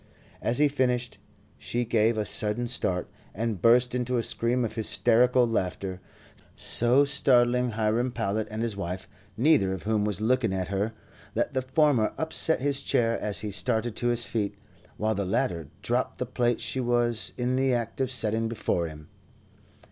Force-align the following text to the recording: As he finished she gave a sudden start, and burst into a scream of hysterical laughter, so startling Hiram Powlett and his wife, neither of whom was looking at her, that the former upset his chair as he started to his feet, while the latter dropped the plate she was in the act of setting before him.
As 0.41 0.57
he 0.57 0.67
finished 0.67 1.19
she 1.59 1.85
gave 1.85 2.17
a 2.17 2.25
sudden 2.25 2.67
start, 2.67 3.07
and 3.35 3.61
burst 3.61 3.93
into 3.93 4.17
a 4.17 4.23
scream 4.23 4.65
of 4.65 4.73
hysterical 4.73 5.47
laughter, 5.47 6.01
so 6.55 7.05
startling 7.05 7.73
Hiram 7.73 8.11
Powlett 8.11 8.47
and 8.49 8.63
his 8.63 8.75
wife, 8.75 9.07
neither 9.37 9.73
of 9.73 9.83
whom 9.83 10.03
was 10.03 10.19
looking 10.19 10.53
at 10.55 10.69
her, 10.69 10.93
that 11.35 11.53
the 11.53 11.61
former 11.61 12.13
upset 12.17 12.61
his 12.61 12.81
chair 12.81 13.19
as 13.21 13.41
he 13.41 13.51
started 13.51 13.95
to 13.97 14.07
his 14.07 14.25
feet, 14.25 14.55
while 14.97 15.13
the 15.13 15.23
latter 15.23 15.67
dropped 15.83 16.17
the 16.17 16.25
plate 16.25 16.61
she 16.61 16.79
was 16.79 17.31
in 17.37 17.55
the 17.55 17.71
act 17.71 18.01
of 18.01 18.09
setting 18.09 18.49
before 18.49 18.87
him. 18.87 19.07